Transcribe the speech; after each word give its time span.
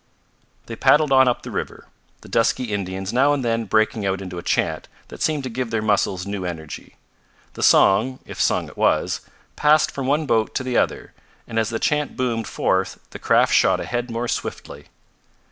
They 0.65 0.75
paddled 0.75 1.11
on 1.11 1.27
up 1.27 1.43
the 1.43 1.51
river, 1.51 1.85
the 2.21 2.27
dusky 2.27 2.73
Indians 2.73 3.13
now 3.13 3.33
and 3.33 3.45
then 3.45 3.65
breaking 3.65 4.03
out 4.03 4.19
into 4.19 4.39
a 4.39 4.41
chant 4.41 4.87
that 5.09 5.21
seemed 5.21 5.43
to 5.43 5.47
give 5.51 5.69
their 5.69 5.79
muscles 5.83 6.25
new 6.25 6.43
energy. 6.43 6.95
The 7.53 7.61
song, 7.61 8.17
if 8.25 8.41
song 8.41 8.67
it 8.67 8.75
was, 8.77 9.21
passed 9.55 9.91
from 9.91 10.07
one 10.07 10.25
boat 10.25 10.55
to 10.55 10.63
the 10.63 10.75
other, 10.75 11.13
and 11.47 11.59
as 11.59 11.69
the 11.69 11.77
chant 11.77 12.17
boomed 12.17 12.47
forth 12.47 12.99
the 13.11 13.19
craft 13.19 13.53
shot 13.53 13.79
ahead 13.79 14.09
more 14.09 14.27
swiftly. 14.27 14.85